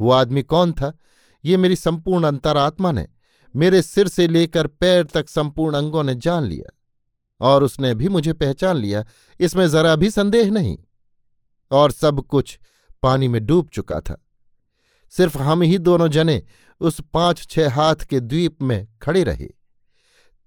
वो 0.00 0.10
आदमी 0.10 0.42
कौन 0.42 0.72
था? 0.72 0.98
ये 1.44 1.56
मेरी 1.56 1.76
संपूर्ण 1.76 2.24
अंतरात्मा 2.24 2.92
ने 2.92 3.08
मेरे 3.56 3.82
सिर 3.82 4.08
से 4.08 4.28
लेकर 4.28 4.66
पैर 4.66 5.04
तक 5.04 5.28
संपूर्ण 5.28 5.76
अंगों 5.76 6.04
ने 6.04 6.14
जान 6.14 6.42
लिया 6.42 6.78
और 7.40 7.64
उसने 7.64 7.94
भी 7.94 8.08
मुझे 8.08 8.32
पहचान 8.32 8.76
लिया। 8.76 9.04
इसमें 9.40 9.68
जरा 9.68 9.96
भी 9.96 10.10
संदेह 10.10 10.50
नहीं। 10.50 10.78
और 11.70 11.90
सब 11.90 12.20
कुछ 12.20 12.58
पानी 13.02 13.28
में 13.28 13.46
डूब 13.46 13.68
चुका 13.68 14.00
था। 14.00 14.24
सिर्फ़ 15.10 15.38
हम 15.38 15.62
ही 15.62 15.78
दोनों 15.78 16.08
जने 16.08 16.42
उस 16.80 17.00
पाँच 17.12 17.46
छह 17.50 17.74
हाथ 17.74 17.94
के 17.94 18.20
द्वीप 18.20 18.62
में 18.62 18.88
खड़े 19.02 19.24
रहे। 19.24 19.48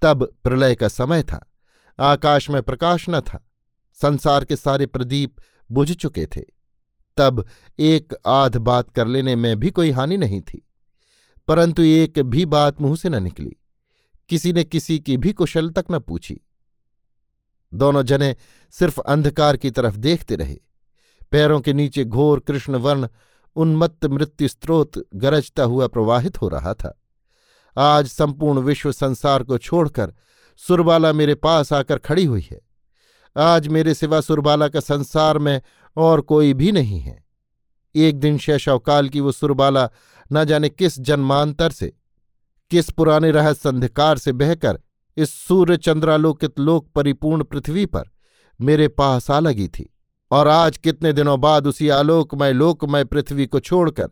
तब 0.01 0.35
प्रलय 0.43 0.75
का 0.75 0.87
समय 0.87 1.23
था। 1.23 1.51
आकाश 1.99 2.49
में 2.49 2.63
प्रकाश 2.63 3.05
न 3.09 3.21
था। 3.21 3.50
संसार 4.01 4.45
के 4.45 4.55
सारे 4.55 4.85
प्रदीप 4.85 5.35
बुझ 5.71 5.91
चुके 5.91 6.25
थे। 6.25 6.41
तब 7.17 7.45
एक 7.79 8.13
आध 8.27 8.57
बात 8.57 8.91
कर 8.91 9.07
लेने 9.07 9.35
में 9.35 9.59
भी 9.59 9.71
कोई 9.71 9.91
हानि 9.91 10.17
नहीं 10.17 10.41
थी। 10.41 10.67
परंतु 11.47 11.81
एक 11.81 12.19
भी 12.19 12.45
बात 12.45 12.81
मुँह 12.81 12.95
से 12.95 13.09
न 13.09 13.23
निकली। 13.23 13.55
किसी 14.29 14.53
ने 14.53 14.63
किसी 14.63 14.99
की 14.99 15.17
भी 15.17 15.33
कुशल 15.33 15.69
तक 15.69 15.85
न 15.91 15.99
पूछी। 15.99 16.41
दोनों 17.73 18.03
जने 18.03 18.35
सिर्फ़ 18.71 19.01
अंधकार 19.01 19.57
की 19.57 19.71
तरफ़ 19.71 19.95
देखते 19.95 20.35
रहे। 20.35 20.57
पैरों 21.31 21.61
के 21.61 21.73
नीचे 21.73 22.05
घोर 22.05 22.39
कृष्णवर्ण 22.39 23.07
उन्मत्त 23.55 24.05
मृत्यु 24.05 24.47
स्त्रोत 24.47 24.91
गरजता 25.15 25.63
हुआ 25.63 25.87
प्रवाहित 25.87 26.41
हो 26.41 26.47
रहा 26.47 26.73
था। 26.73 27.01
आज 27.77 28.07
संपूर्ण 28.07 28.59
विश्व 28.59 28.91
संसार 28.91 29.43
को 29.43 29.57
छोड़कर 29.57 30.13
सुरबाला 30.57 31.13
मेरे 31.13 31.35
पास 31.35 31.73
आकर 31.73 31.97
खड़ी 31.97 32.25
हुई 32.25 32.47
है। 32.51 32.70
आज 33.37 33.67
मेरे 33.67 33.93
सिवा 33.93 34.21
सुरबाला 34.21 34.67
का 34.67 34.79
संसार 34.79 35.37
में 35.37 35.61
और 35.97 36.21
कोई 36.21 36.53
भी 36.53 36.71
नहीं 36.71 36.99
है। 36.99 37.25
एक 37.95 38.19
दिन 38.19 38.37
शैशवकाल 38.37 39.09
की 39.09 39.19
वो 39.19 39.31
सुरबाला 39.31 39.89
न 40.31 40.45
जाने 40.45 40.69
किस 40.69 40.99
जन्मांतर 40.99 41.71
से, 41.71 41.93
किस 42.71 42.89
पुराने 42.89 43.31
रहस्य 43.31 43.69
अंधकार 43.69 44.17
से 44.17 44.31
बहकर 44.31 44.79
इस 45.17 45.33
सूर्य 45.33 45.77
चंद्रालोकित 45.77 46.59
लोक 46.59 46.89
परिपूर्ण 46.95 47.43
पृथ्वी 47.43 47.85
पर 47.85 48.09
मेरे 48.61 48.87
पास 48.87 49.31
आ 49.31 49.39
लगी 49.39 49.67
थी। 49.67 49.89
और 50.31 50.47
आज 50.47 50.77
कितने 50.77 51.13
दिनों 51.13 51.39
बाद 51.41 51.67
उसी 51.67 51.89
आलोकमय, 51.89 52.53
लोकमय 52.53 53.03
पृथ्वी 53.03 53.45
को 53.45 53.59
छोड़कर 53.59 54.09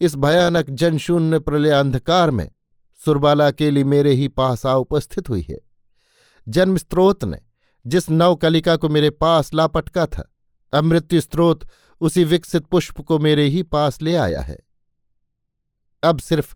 इस 0.00 0.16
भयानक 0.16 0.70
जनशून्य 0.70 1.38
प्रलय 1.38 1.70
अंधकार 1.70 2.30
में 2.30 2.50
सुरबाला 3.04 3.46
अकेली 3.46 3.84
मेरे 3.84 4.12
ही 4.12 4.28
पास 4.28 4.66
आ 4.66 4.74
उपस्थित 4.74 5.28
हुई 5.28 5.46
है। 5.50 5.58
जन्म 6.48 6.76
स्त्रोत 6.76 7.24
ने 7.24 7.38
जिस 7.90 8.10
नवकलिका 8.10 8.76
को 8.76 8.88
मेरे 8.88 9.10
पास 9.10 9.54
लापटका 9.54 10.06
था 10.06 10.34
अब 10.72 10.84
मृत्यु 10.84 11.20
स्त्रोत 11.20 11.68
उसी 12.00 12.24
विकसित 12.24 12.64
पुष्प 12.64 13.00
को 13.00 13.18
मेरे 13.18 13.44
ही 13.44 13.62
पास 13.62 14.02
ले 14.02 14.16
आया 14.16 14.40
है। 14.40 14.58
अब 16.02 16.18
सिर्फ़ 16.18 16.54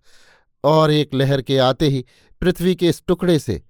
और 0.65 0.91
एक 0.91 1.15
लहर 1.15 1.43
के 1.43 1.59
आते 1.59 1.89
ही 1.89 2.05
पृथ्वी 2.41 2.75
के 2.75 2.89
इस 2.89 3.03
टुकड़े 3.07 3.39
से, 3.39 3.63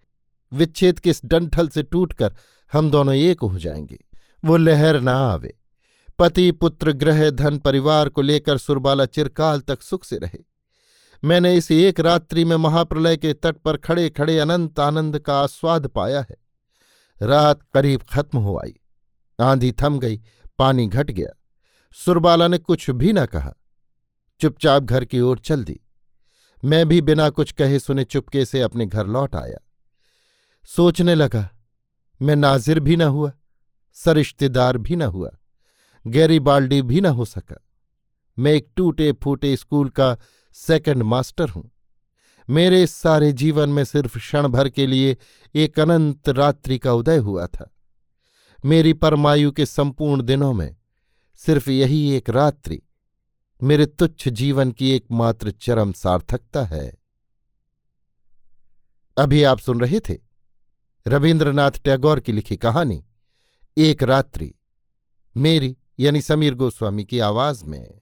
विच्छेद 0.53 0.99
के 0.99 1.11
इस 1.11 1.21
डंठल 1.25 1.69
से 1.69 1.83
टूटकर 1.83 2.35
हम 2.73 2.91
दोनों 2.91 3.15
एक 3.15 3.41
हो 3.41 3.59
जाएँगे। 3.59 4.05
वो 4.45 4.57
लहर 4.57 5.01
ना 5.01 5.13
आवे। 5.13 5.59
पति, 6.19 6.53
पुत्र, 6.53 6.93
ग्रह, 6.93 7.31
धन, 7.31 7.59
परिवार 7.59 8.09
को 8.09 8.23
लेकर 8.23 8.59
सुरबाला 8.59 9.07
चिरकाल 9.07 9.61
तक 9.61 9.83
सुख 9.83 10.05
से 10.05 10.17
रहे। 10.19 10.39
मैंने 11.25 11.57
इस 11.57 11.71
एक 11.71 12.01
रात्रि 12.01 12.45
में 12.45 12.57
महाप्रलय 12.57 13.17
के 13.17 13.33
तट 13.33 13.57
पर 13.57 13.77
खड़े 13.77 14.11
खड़े 14.11 14.39
अनंत 14.39 14.81
आनंद 14.81 15.19
का 15.19 15.41
आस्वाद 15.41 15.87
पाया 15.87 16.21
है। 16.21 16.44
रात 17.23 17.63
करीब 17.75 18.03
खत्म 18.03 18.39
हो 18.39 18.57
आई। 18.59 18.75
आंधी 19.41 19.73
थम 19.73 19.99
गई, 19.99 20.21
पानी 20.59 20.87
घट 20.87 21.11
गया। 21.11 21.29
सुरबाला 21.97 22.49
ने 22.49 22.59
कुछ 22.59 22.91
भी 22.91 23.13
न 23.13 23.27
कहा। 23.27 23.55
चुपचाप 24.41 24.83
घर 24.83 25.05
की 25.05 25.21
ओर 25.21 25.39
चल 25.39 25.65
दी। 25.65 25.81
मैं 26.65 26.89
भी 26.89 27.01
बिना 27.01 27.29
कुछ 27.31 27.53
कहे 27.53 27.79
सुने 27.79 28.05
चुपके 28.05 28.45
से 28.45 28.61
अपने 28.61 28.87
घर 28.87 29.07
लौट 29.07 29.35
आया। 29.35 29.59
सोचने 30.69 31.15
लगा, 31.15 31.49
मैं 32.23 32.37
नाजिर 32.37 32.81
भी 32.81 32.97
न 32.97 33.03
हुआ, 33.03 33.33
सरिश्तेदार 33.93 34.79
भी 34.79 34.97
न 34.97 35.03
हुआ, 35.03 35.31
गैरी 36.07 36.41
बाल्डी 36.41 36.83
भी 36.83 37.01
न 37.01 37.07
हो 37.07 37.25
सका। 37.25 37.57
मैं 38.39 38.53
एक 38.53 38.71
टूटे 38.77 39.13
फूटे 39.13 39.57
स्कूल 39.57 39.89
का 39.89 40.17
सेकंड 40.53 41.03
मास्टर 41.03 41.49
हूँ। 41.49 41.71
मेरे 42.51 42.83
इस 42.83 42.91
सारे 42.91 43.33
जीवन 43.33 43.69
में 43.69 43.85
सिर्फ़ 43.85 44.19
क्षण 44.19 44.49
भर 44.49 44.69
के 44.69 44.87
लिए 44.87 45.17
एक 45.55 45.81
अनंत 45.81 46.29
रात्रि 46.29 46.79
का 46.79 46.93
उदय 46.93 47.17
हुआ 47.17 47.47
था। 47.47 47.75
मेरी 48.65 48.93
परमायु 48.93 49.53
के 49.53 49.67
संपूर्ण 49.67 50.23
दिनों 50.23 50.53
में 50.53 50.77
सिर्फ़ 51.37 51.71
यही 51.71 52.11
एक 52.11 52.31
रात्रि 52.31 52.83
मेरे 53.63 53.87
तुच्छ 53.87 54.29
जीवन 54.29 54.73
की 54.73 54.91
एकमात्र 54.91 55.51
चरम 55.51 55.93
सार्थकता 55.93 56.65
है। 56.65 56.95
अभी 59.19 59.43
आप 59.43 59.59
सुन 59.59 59.81
रहे 59.81 60.01
थे 60.01 60.19
रविन्द्रनाथ 61.07 61.71
टैगोर 61.71 62.21
की 62.21 62.33
लिखी 62.33 62.57
कहानी, 62.57 63.05
एक 63.79 64.03
रात्रि 64.03 64.55
मेरी 65.37 65.77
यानी 65.99 66.21
समीर 66.21 66.55
गोस्वामी 66.55 67.05
की 67.05 67.19
आवाज़ 67.19 67.65
में। 67.65 68.01